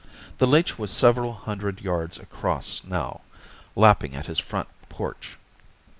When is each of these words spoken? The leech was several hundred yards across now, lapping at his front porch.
The 0.39 0.47
leech 0.47 0.79
was 0.79 0.89
several 0.89 1.31
hundred 1.31 1.79
yards 1.81 2.17
across 2.17 2.83
now, 2.83 3.21
lapping 3.75 4.15
at 4.15 4.25
his 4.25 4.39
front 4.39 4.67
porch. 4.89 5.37